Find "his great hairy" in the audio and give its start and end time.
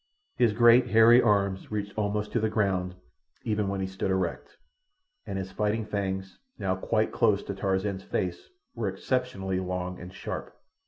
0.35-1.21